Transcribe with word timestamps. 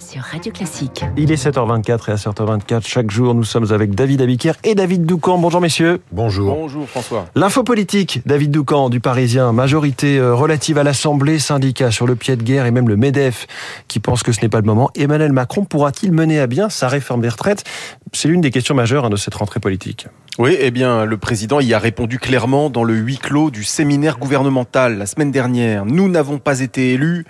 sur 0.00 0.22
Radio 0.22 0.50
Classique. 0.50 1.04
Il 1.16 1.30
est 1.30 1.46
7h24 1.46 2.08
et 2.08 2.12
à 2.12 2.16
7h24, 2.16 2.86
chaque 2.86 3.10
jour, 3.10 3.34
nous 3.34 3.44
sommes 3.44 3.70
avec 3.72 3.94
David 3.94 4.22
Abiker 4.22 4.52
et 4.64 4.74
David 4.74 5.04
Doucan. 5.04 5.38
Bonjour 5.38 5.60
messieurs. 5.60 6.00
Bonjour. 6.10 6.54
Bonjour 6.54 6.88
François. 6.88 7.26
L'info 7.34 7.62
politique, 7.62 8.20
David 8.24 8.50
Doucan 8.50 8.88
du 8.88 9.00
Parisien, 9.00 9.52
majorité 9.52 10.18
euh, 10.18 10.34
relative 10.34 10.78
à 10.78 10.84
l'Assemblée, 10.84 11.38
syndicat 11.38 11.90
sur 11.90 12.06
le 12.06 12.16
pied 12.16 12.36
de 12.36 12.42
guerre 12.42 12.66
et 12.66 12.70
même 12.70 12.88
le 12.88 12.96
MEDEF 12.96 13.46
qui 13.88 14.00
pense 14.00 14.22
que 14.22 14.32
ce 14.32 14.40
n'est 14.40 14.48
pas 14.48 14.60
le 14.60 14.66
moment. 14.66 14.90
Emmanuel 14.94 15.32
Macron 15.32 15.64
pourra-t-il 15.64 16.12
mener 16.12 16.40
à 16.40 16.46
bien 16.46 16.70
sa 16.70 16.88
réforme 16.88 17.20
des 17.20 17.28
retraites? 17.28 17.64
C'est 18.12 18.28
l'une 18.28 18.40
des 18.40 18.50
questions 18.50 18.74
majeures 18.74 19.04
hein, 19.04 19.10
de 19.10 19.16
cette 19.16 19.34
rentrée 19.34 19.60
politique. 19.60 20.08
Oui, 20.38 20.56
eh 20.58 20.70
bien, 20.70 21.04
le 21.04 21.18
président 21.18 21.60
y 21.60 21.74
a 21.74 21.78
répondu 21.78 22.18
clairement 22.18 22.70
dans 22.70 22.82
le 22.82 22.94
huis 22.94 23.18
clos 23.18 23.50
du 23.50 23.62
séminaire 23.62 24.16
gouvernemental 24.16 24.96
la 24.96 25.04
semaine 25.04 25.30
dernière. 25.30 25.84
Nous 25.84 26.08
n'avons 26.08 26.38
pas 26.38 26.60
été 26.60 26.92
élus 26.92 27.26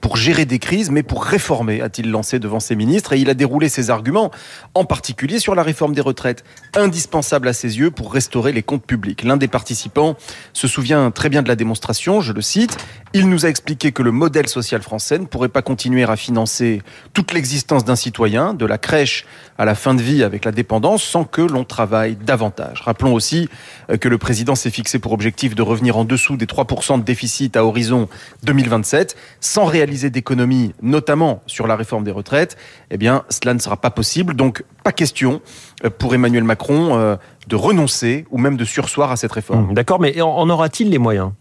pour 0.00 0.16
gérer 0.16 0.44
des 0.44 0.58
crises, 0.58 0.90
mais 0.90 1.02
pour 1.02 1.24
réformer, 1.24 1.80
a-t-il 1.80 2.10
lancé 2.10 2.38
devant 2.38 2.60
ses 2.60 2.76
ministres. 2.76 3.12
Et 3.12 3.18
il 3.18 3.30
a 3.30 3.34
déroulé 3.34 3.68
ses 3.68 3.88
arguments, 3.88 4.30
en 4.74 4.84
particulier 4.84 5.38
sur 5.38 5.54
la 5.54 5.62
réforme 5.62 5.94
des 5.94 6.00
retraites, 6.00 6.44
indispensable 6.76 7.48
à 7.48 7.52
ses 7.52 7.78
yeux 7.78 7.90
pour 7.90 8.12
restaurer 8.12 8.52
les 8.52 8.62
comptes 8.62 8.84
publics. 8.84 9.22
L'un 9.22 9.36
des 9.36 9.48
participants 9.48 10.16
se 10.52 10.68
souvient 10.68 11.10
très 11.10 11.28
bien 11.28 11.42
de 11.42 11.48
la 11.48 11.56
démonstration, 11.56 12.20
je 12.20 12.32
le 12.32 12.42
cite. 12.42 12.76
Il 13.14 13.28
nous 13.28 13.46
a 13.46 13.48
expliqué 13.48 13.92
que 13.92 14.02
le 14.02 14.12
modèle 14.12 14.48
social 14.48 14.82
français 14.82 15.18
ne 15.18 15.26
pourrait 15.26 15.48
pas 15.48 15.62
continuer 15.62 16.04
à 16.04 16.16
financer 16.16 16.82
toute 17.14 17.32
l'existence 17.32 17.84
d'un 17.84 17.96
citoyen, 17.96 18.54
de 18.54 18.66
la 18.66 18.76
crèche 18.76 19.24
à 19.56 19.64
la 19.64 19.74
fin 19.74 19.94
de 19.94 20.02
vie 20.02 20.19
avec 20.22 20.44
la 20.44 20.52
dépendance, 20.52 21.02
sans 21.02 21.24
que 21.24 21.42
l'on 21.42 21.64
travaille 21.64 22.16
davantage. 22.16 22.82
Rappelons 22.82 23.14
aussi 23.14 23.48
euh, 23.90 23.96
que 23.96 24.08
le 24.08 24.18
président 24.18 24.54
s'est 24.54 24.70
fixé 24.70 24.98
pour 24.98 25.12
objectif 25.12 25.54
de 25.54 25.62
revenir 25.62 25.96
en 25.96 26.04
dessous 26.04 26.36
des 26.36 26.46
3% 26.46 26.98
de 26.98 27.04
déficit 27.04 27.56
à 27.56 27.64
horizon 27.64 28.08
2027, 28.44 29.16
sans 29.40 29.64
réaliser 29.64 30.10
d'économies, 30.10 30.74
notamment 30.82 31.42
sur 31.46 31.66
la 31.66 31.76
réforme 31.76 32.04
des 32.04 32.10
retraites. 32.10 32.56
Eh 32.90 32.96
bien, 32.96 33.24
cela 33.28 33.54
ne 33.54 33.58
sera 33.58 33.76
pas 33.76 33.90
possible. 33.90 34.34
Donc, 34.34 34.64
pas 34.84 34.92
question 34.92 35.40
euh, 35.84 35.90
pour 35.90 36.14
Emmanuel 36.14 36.44
Macron 36.44 36.98
euh, 36.98 37.16
de 37.48 37.56
renoncer 37.56 38.26
ou 38.30 38.38
même 38.38 38.56
de 38.56 38.64
sursoir 38.64 39.10
à 39.10 39.16
cette 39.16 39.32
réforme. 39.32 39.74
D'accord, 39.74 40.00
mais 40.00 40.20
en 40.20 40.48
aura-t-il 40.48 40.90
les 40.90 40.98
moyens? 40.98 41.32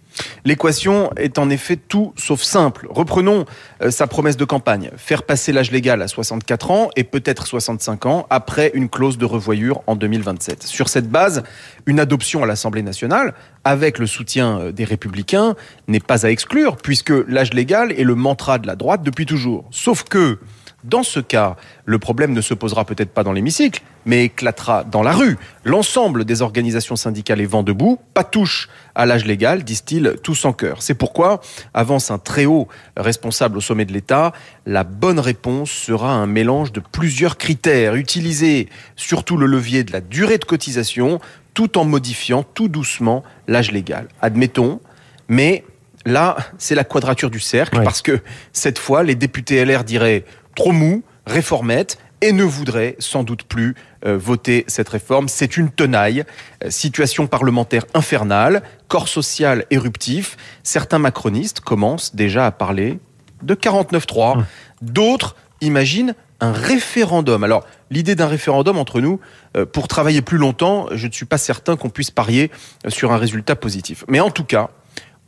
L'équation 0.45 1.11
est 1.17 1.37
en 1.37 1.49
effet 1.49 1.75
tout 1.75 2.13
sauf 2.15 2.41
simple. 2.41 2.87
Reprenons 2.89 3.45
euh, 3.81 3.91
sa 3.91 4.07
promesse 4.07 4.37
de 4.37 4.45
campagne, 4.45 4.91
faire 4.97 5.23
passer 5.23 5.51
l'âge 5.51 5.71
légal 5.71 6.01
à 6.01 6.07
64 6.07 6.71
ans 6.71 6.89
et 6.95 7.03
peut-être 7.03 7.47
65 7.47 8.05
ans 8.05 8.27
après 8.29 8.71
une 8.73 8.89
clause 8.89 9.17
de 9.17 9.25
revoyure 9.25 9.81
en 9.87 9.95
2027. 9.95 10.63
Sur 10.63 10.89
cette 10.89 11.09
base, 11.09 11.43
une 11.85 11.99
adoption 11.99 12.43
à 12.43 12.45
l'Assemblée 12.45 12.83
nationale, 12.83 13.33
avec 13.63 13.99
le 13.99 14.07
soutien 14.07 14.59
euh, 14.59 14.71
des 14.71 14.83
républicains, 14.83 15.55
n'est 15.87 15.99
pas 15.99 16.25
à 16.25 16.29
exclure, 16.29 16.77
puisque 16.77 17.13
l'âge 17.27 17.53
légal 17.53 17.91
est 17.91 18.03
le 18.03 18.15
mantra 18.15 18.59
de 18.59 18.67
la 18.67 18.75
droite 18.75 19.03
depuis 19.03 19.25
toujours. 19.25 19.65
Sauf 19.71 20.03
que, 20.03 20.39
dans 20.83 21.03
ce 21.03 21.19
cas, 21.19 21.55
le 21.85 21.99
problème 21.99 22.33
ne 22.33 22.41
se 22.41 22.53
posera 22.53 22.85
peut-être 22.85 23.11
pas 23.11 23.23
dans 23.23 23.33
l'hémicycle, 23.33 23.81
mais 24.05 24.25
éclatera 24.25 24.83
dans 24.83 25.03
la 25.03 25.11
rue. 25.11 25.37
L'ensemble 25.65 26.23
des 26.23 26.41
organisations 26.41 26.95
syndicales 26.95 27.41
est 27.41 27.45
vent 27.45 27.63
debout, 27.63 27.99
pas 28.13 28.23
touche 28.23 28.69
à 28.95 29.05
l'âge 29.05 29.25
légal, 29.25 29.63
disent-ils 29.63 30.15
tous 30.23 30.45
en 30.45 30.53
cœur. 30.53 30.81
C'est 30.81 30.93
pourquoi, 30.93 31.41
avance 31.73 32.11
un 32.11 32.17
très 32.17 32.45
haut 32.45 32.67
responsable 32.95 33.57
au 33.57 33.61
sommet 33.61 33.85
de 33.85 33.93
l'État, 33.93 34.31
la 34.65 34.83
bonne 34.83 35.19
réponse 35.19 35.69
sera 35.69 36.11
un 36.11 36.27
mélange 36.27 36.71
de 36.71 36.79
plusieurs 36.79 37.37
critères, 37.37 37.95
utiliser 37.95 38.69
surtout 38.95 39.37
le 39.37 39.45
levier 39.45 39.83
de 39.83 39.91
la 39.91 40.01
durée 40.01 40.37
de 40.37 40.45
cotisation, 40.45 41.19
tout 41.53 41.77
en 41.77 41.83
modifiant 41.83 42.43
tout 42.43 42.69
doucement 42.69 43.23
l'âge 43.47 43.71
légal. 43.71 44.07
Admettons, 44.21 44.79
mais 45.27 45.65
là, 46.05 46.37
c'est 46.57 46.75
la 46.75 46.83
quadrature 46.83 47.29
du 47.29 47.39
cercle, 47.39 47.81
parce 47.83 48.01
que 48.01 48.21
cette 48.53 48.79
fois, 48.79 49.03
les 49.03 49.15
députés 49.15 49.63
LR 49.63 49.83
diraient 49.83 50.23
trop 50.59 50.73
mou, 50.73 51.03
réformette, 51.25 51.97
et 52.19 52.33
ne 52.33 52.43
voudraient 52.43 52.97
sans 52.99 53.23
doute 53.23 53.43
plus 53.43 53.75
euh, 54.05 54.17
voter 54.17 54.65
cette 54.67 54.89
réforme. 54.89 55.29
C'est 55.29 55.55
une 55.55 55.69
tenaille, 55.69 56.25
euh, 56.65 56.69
situation 56.69 57.27
parlementaire 57.27 57.85
infernale, 57.93 58.61
corps 58.89 59.07
social 59.07 59.65
éruptif. 59.71 60.35
Certains 60.63 60.99
macronistes 60.99 61.61
commencent 61.61 62.13
déjà 62.13 62.45
à 62.45 62.51
parler 62.51 62.99
de 63.41 63.55
49-3. 63.55 64.43
D'autres 64.81 65.37
imaginent 65.61 66.13
un 66.41 66.51
référendum. 66.51 67.45
Alors, 67.45 67.65
l'idée 67.89 68.15
d'un 68.15 68.27
référendum 68.27 68.77
entre 68.77 68.99
nous, 68.99 69.21
euh, 69.55 69.65
pour 69.65 69.87
travailler 69.87 70.21
plus 70.21 70.37
longtemps, 70.37 70.87
je 70.91 71.07
ne 71.07 71.11
suis 71.13 71.25
pas 71.25 71.37
certain 71.37 71.77
qu'on 71.77 71.89
puisse 71.89 72.11
parier 72.11 72.51
sur 72.89 73.13
un 73.13 73.17
résultat 73.17 73.55
positif. 73.55 74.03
Mais 74.09 74.19
en 74.19 74.29
tout 74.29 74.43
cas, 74.43 74.71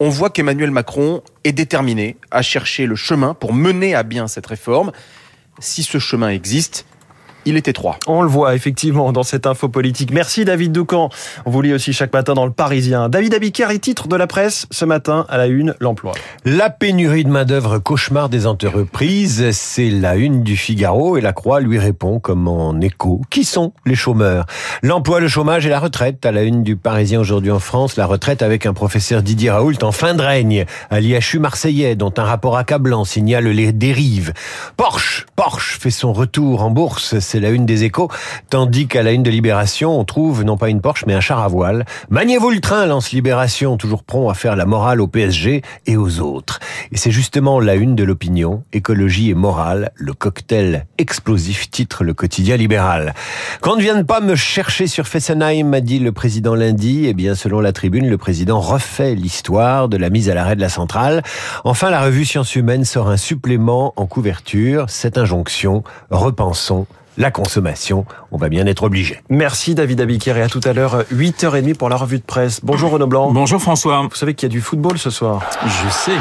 on 0.01 0.09
voit 0.09 0.31
qu'Emmanuel 0.31 0.71
Macron 0.71 1.21
est 1.43 1.51
déterminé 1.51 2.17
à 2.31 2.41
chercher 2.41 2.87
le 2.87 2.95
chemin 2.95 3.35
pour 3.35 3.53
mener 3.53 3.93
à 3.93 4.01
bien 4.01 4.27
cette 4.27 4.47
réforme. 4.47 4.91
Si 5.59 5.83
ce 5.83 5.99
chemin 5.99 6.29
existe, 6.29 6.87
il 7.45 7.57
est 7.57 7.67
étroit. 7.67 7.97
On 8.07 8.21
le 8.21 8.29
voit 8.29 8.55
effectivement 8.55 9.11
dans 9.11 9.23
cette 9.23 9.45
info 9.47 9.69
politique. 9.69 10.11
Merci 10.11 10.45
David 10.45 10.71
Doucan. 10.71 11.09
On 11.45 11.51
vous 11.51 11.61
lit 11.61 11.73
aussi 11.73 11.93
chaque 11.93 12.13
matin 12.13 12.33
dans 12.33 12.45
le 12.45 12.51
Parisien. 12.51 13.09
David 13.09 13.33
Abiker 13.33 13.71
est 13.71 13.79
titre 13.79 14.07
de 14.07 14.15
la 14.15 14.27
presse 14.27 14.67
ce 14.71 14.85
matin 14.85 15.25
à 15.29 15.37
la 15.37 15.47
une, 15.47 15.75
l'emploi. 15.79 16.13
La 16.45 16.69
pénurie 16.69 17.23
de 17.23 17.29
main-d'œuvre 17.29 17.79
cauchemar 17.79 18.29
des 18.29 18.47
entreprises, 18.47 19.51
c'est 19.51 19.89
la 19.89 20.15
une 20.15 20.43
du 20.43 20.57
Figaro 20.57 21.17
et 21.17 21.21
la 21.21 21.33
Croix 21.33 21.59
lui 21.59 21.79
répond 21.79 22.19
comme 22.19 22.47
en 22.47 22.79
écho. 22.81 23.21
Qui 23.29 23.43
sont 23.43 23.73
les 23.85 23.95
chômeurs? 23.95 24.45
L'emploi, 24.83 25.19
le 25.19 25.27
chômage 25.27 25.65
et 25.65 25.69
la 25.69 25.79
retraite. 25.79 26.25
À 26.25 26.31
la 26.31 26.43
une 26.43 26.63
du 26.63 26.75
Parisien 26.75 27.19
aujourd'hui 27.19 27.51
en 27.51 27.59
France, 27.59 27.95
la 27.95 28.05
retraite 28.05 28.41
avec 28.41 28.65
un 28.65 28.73
professeur 28.73 29.23
Didier 29.23 29.51
Raoult 29.51 29.81
en 29.81 29.91
fin 29.91 30.13
de 30.13 30.21
règne 30.21 30.65
à 30.89 30.99
l'IHU 30.99 31.39
marseillais 31.39 31.95
dont 31.95 32.13
un 32.17 32.23
rapport 32.23 32.57
accablant 32.57 33.05
signale 33.05 33.47
les 33.47 33.71
dérives. 33.71 34.33
Porsche, 34.77 35.25
Porsche 35.35 35.79
fait 35.79 35.91
son 35.91 36.13
retour 36.13 36.63
en 36.63 36.69
bourse, 36.69 37.19
c'est 37.31 37.39
la 37.39 37.49
une 37.49 37.65
des 37.65 37.85
échos, 37.85 38.09
tandis 38.49 38.87
qu'à 38.87 39.03
la 39.03 39.13
une 39.13 39.23
de 39.23 39.29
Libération, 39.29 39.97
on 39.97 40.03
trouve 40.03 40.43
non 40.43 40.57
pas 40.57 40.67
une 40.67 40.81
Porsche 40.81 41.05
mais 41.07 41.13
un 41.13 41.21
char 41.21 41.39
à 41.39 41.47
voile. 41.47 41.85
Maniez-vous 42.09 42.49
le 42.49 42.59
train, 42.59 42.85
lance 42.85 43.13
Libération, 43.13 43.77
toujours 43.77 44.03
prompt 44.03 44.29
à 44.29 44.33
faire 44.33 44.57
la 44.57 44.65
morale 44.65 44.99
au 44.99 45.07
PSG 45.07 45.61
et 45.85 45.95
aux 45.95 46.19
autres. 46.19 46.59
Et 46.91 46.97
c'est 46.97 47.11
justement 47.11 47.61
la 47.61 47.75
une 47.75 47.95
de 47.95 48.03
l'opinion, 48.03 48.65
écologie 48.73 49.29
et 49.29 49.33
morale, 49.33 49.91
le 49.95 50.13
cocktail 50.13 50.87
explosif 50.97 51.69
titre 51.69 52.03
le 52.03 52.13
quotidien 52.13 52.57
libéral. 52.57 53.13
Qu'on 53.61 53.77
ne 53.77 53.81
vienne 53.81 54.05
pas 54.05 54.19
me 54.19 54.35
chercher 54.35 54.87
sur 54.87 55.07
Fessenheim, 55.07 55.67
m'a 55.67 55.79
dit 55.79 55.99
le 55.99 56.11
président 56.11 56.53
lundi. 56.53 57.05
Eh 57.07 57.13
bien, 57.13 57.33
selon 57.33 57.61
la 57.61 57.71
tribune, 57.71 58.09
le 58.09 58.17
président 58.17 58.59
refait 58.59 59.15
l'histoire 59.15 59.87
de 59.87 59.95
la 59.95 60.09
mise 60.09 60.29
à 60.29 60.33
l'arrêt 60.33 60.57
de 60.57 60.61
la 60.61 60.67
centrale. 60.67 61.23
Enfin, 61.63 61.89
la 61.89 62.01
revue 62.01 62.25
Sciences 62.25 62.57
Humaines 62.57 62.83
sort 62.83 63.09
un 63.09 63.15
supplément 63.15 63.93
en 63.95 64.05
couverture. 64.05 64.89
Cette 64.89 65.17
injonction, 65.17 65.83
repensons 66.09 66.87
la 67.21 67.31
consommation. 67.31 68.05
On 68.31 68.37
va 68.37 68.49
bien 68.49 68.65
être 68.65 68.83
obligé. 68.83 69.21
Merci 69.29 69.75
David 69.75 70.01
Abiker 70.01 70.35
et 70.37 70.41
à 70.41 70.49
tout 70.49 70.61
à 70.63 70.73
l'heure 70.73 71.03
8h30 71.13 71.75
pour 71.75 71.87
la 71.87 71.95
revue 71.95 72.17
de 72.17 72.23
presse. 72.23 72.61
Bonjour 72.63 72.91
Renaud 72.91 73.07
Blanc. 73.07 73.31
Bonjour 73.31 73.61
François. 73.61 74.01
Vous 74.01 74.15
savez 74.15 74.33
qu'il 74.33 74.49
y 74.49 74.51
a 74.51 74.53
du 74.53 74.59
football 74.59 74.97
ce 74.97 75.11
soir. 75.11 75.43
Je 75.63 75.89
sais. 75.89 76.17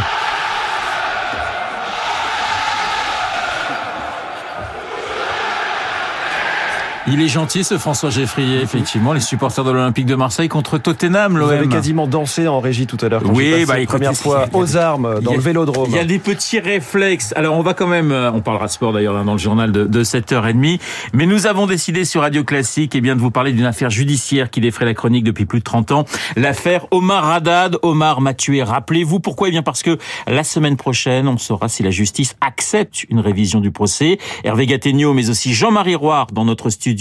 Il 7.06 7.20
est 7.22 7.28
gentil 7.28 7.64
ce 7.64 7.78
François 7.78 8.10
Geffrier, 8.10 8.60
effectivement, 8.60 9.14
les 9.14 9.20
supporters 9.20 9.64
de 9.64 9.70
l'Olympique 9.70 10.04
de 10.06 10.14
Marseille 10.14 10.48
contre 10.48 10.76
Tottenham, 10.76 11.38
Vous 11.38 11.48
avez 11.50 11.60
l'OM. 11.62 11.68
quasiment 11.70 12.06
dansé 12.06 12.46
en 12.46 12.60
régie 12.60 12.86
tout 12.86 12.98
à 13.00 13.08
l'heure. 13.08 13.22
Oui, 13.24 13.64
bah, 13.66 13.78
la 13.78 13.86
première 13.86 14.12
fois 14.14 14.46
aux 14.52 14.76
armes 14.76 15.18
dans 15.22 15.32
a- 15.32 15.34
le 15.34 15.40
Vélodrome. 15.40 15.86
Il 15.88 15.96
y 15.96 15.98
a 15.98 16.04
des 16.04 16.18
petits 16.18 16.60
réflexes. 16.60 17.32
Alors 17.36 17.56
on 17.56 17.62
va 17.62 17.72
quand 17.72 17.86
même, 17.86 18.12
euh, 18.12 18.30
on 18.32 18.40
parlera 18.42 18.66
de 18.66 18.70
sport 18.70 18.92
d'ailleurs 18.92 19.16
hein, 19.16 19.24
dans 19.24 19.32
le 19.32 19.38
journal 19.38 19.72
de, 19.72 19.84
de 19.86 20.04
7h30, 20.04 20.78
mais 21.14 21.24
nous 21.26 21.46
avons 21.46 21.66
décidé 21.66 22.04
sur 22.04 22.20
Radio 22.20 22.44
Classique 22.44 22.94
eh 22.94 23.00
bien, 23.00 23.16
de 23.16 23.20
vous 23.20 23.30
parler 23.30 23.52
d'une 23.52 23.64
affaire 23.64 23.88
judiciaire 23.90 24.50
qui 24.50 24.60
défraie 24.60 24.84
la 24.84 24.94
chronique 24.94 25.24
depuis 25.24 25.46
plus 25.46 25.60
de 25.60 25.64
30 25.64 25.92
ans, 25.92 26.04
l'affaire 26.36 26.86
Omar 26.90 27.30
Haddad. 27.32 27.78
Omar 27.82 28.20
m'a 28.20 28.34
tué, 28.34 28.62
rappelez-vous 28.62 29.20
pourquoi? 29.20 29.48
Eh 29.48 29.52
bien 29.52 29.62
parce 29.62 29.82
que 29.82 29.96
la 30.28 30.44
semaine 30.44 30.76
prochaine, 30.76 31.26
on 31.28 31.38
saura 31.38 31.68
si 31.68 31.82
la 31.82 31.90
justice 31.90 32.36
accepte 32.42 33.04
une 33.08 33.20
révision 33.20 33.60
du 33.60 33.70
procès. 33.70 34.18
Hervé 34.44 34.66
Gattegno, 34.66 35.14
mais 35.14 35.30
aussi 35.30 35.54
Jean-Marie 35.54 35.94
Roire 35.94 36.26
dans 36.32 36.44
notre 36.44 36.68
studio. 36.68 36.99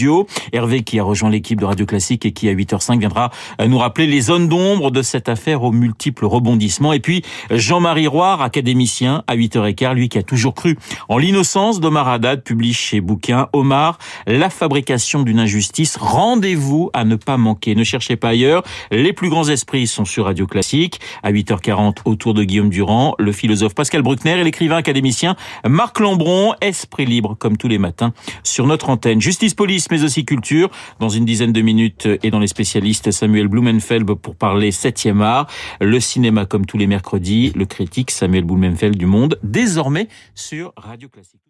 Hervé 0.53 0.83
qui 0.83 0.99
a 0.99 1.03
rejoint 1.03 1.29
l'équipe 1.29 1.59
de 1.59 1.65
Radio 1.65 1.85
Classique 1.85 2.25
et 2.25 2.31
qui 2.31 2.49
à 2.49 2.53
8h05 2.53 2.99
viendra 2.99 3.31
euh, 3.61 3.67
nous 3.67 3.77
rappeler 3.77 4.07
les 4.07 4.21
zones 4.21 4.47
d'ombre 4.47 4.91
de 4.91 5.01
cette 5.01 5.29
affaire 5.29 5.63
aux 5.63 5.71
multiples 5.71 6.25
rebondissements. 6.25 6.93
Et 6.93 6.99
puis 6.99 7.23
Jean-Marie 7.51 8.07
Roire, 8.07 8.41
académicien 8.41 9.23
à 9.27 9.35
8h15, 9.35 9.93
lui 9.93 10.09
qui 10.09 10.17
a 10.17 10.23
toujours 10.23 10.53
cru 10.53 10.77
en 11.09 11.17
l'innocence 11.17 11.79
d'Omar 11.79 12.07
Haddad, 12.07 12.43
publie 12.43 12.73
chez 12.73 13.01
Bouquin 13.01 13.47
Omar, 13.53 13.97
la 14.27 14.49
fabrication 14.49 15.23
d'une 15.23 15.39
injustice. 15.39 15.97
Rendez-vous 15.97 16.89
à 16.93 17.03
ne 17.03 17.15
pas 17.15 17.37
manquer. 17.37 17.75
Ne 17.75 17.83
cherchez 17.83 18.15
pas 18.15 18.29
ailleurs. 18.29 18.63
Les 18.91 19.13
plus 19.13 19.29
grands 19.29 19.47
esprits 19.49 19.87
sont 19.87 20.05
sur 20.05 20.25
Radio 20.25 20.47
Classique. 20.47 20.99
À 21.23 21.31
8h40, 21.31 21.97
autour 22.05 22.33
de 22.33 22.43
Guillaume 22.43 22.69
Durand, 22.69 23.15
le 23.19 23.31
philosophe 23.31 23.75
Pascal 23.75 24.01
Bruckner 24.01 24.39
et 24.39 24.43
l'écrivain 24.43 24.77
académicien 24.77 25.35
Marc 25.67 25.99
Lambron. 25.99 26.53
Esprit 26.61 27.05
libre, 27.05 27.35
comme 27.37 27.57
tous 27.57 27.67
les 27.67 27.77
matins, 27.77 28.13
sur 28.43 28.67
notre 28.67 28.89
antenne. 28.89 29.21
Justice, 29.21 29.53
police, 29.53 29.78
mais 29.91 30.03
aussi 30.03 30.25
culture. 30.25 30.69
Dans 30.99 31.09
une 31.09 31.25
dizaine 31.25 31.53
de 31.53 31.61
minutes, 31.61 32.07
et 32.23 32.31
dans 32.31 32.39
les 32.39 32.47
spécialistes 32.47 33.11
Samuel 33.11 33.47
Blumenfeld 33.47 34.05
pour 34.15 34.35
parler 34.35 34.71
7e 34.71 35.21
art. 35.21 35.47
Le 35.81 35.99
cinéma, 35.99 36.45
comme 36.45 36.65
tous 36.65 36.77
les 36.77 36.87
mercredis. 36.87 37.51
Le 37.55 37.65
critique 37.65 38.11
Samuel 38.11 38.43
Blumenfeld 38.43 38.97
du 38.97 39.05
Monde. 39.05 39.39
Désormais 39.43 40.07
sur 40.35 40.73
Radio 40.75 41.09
Classique. 41.09 41.41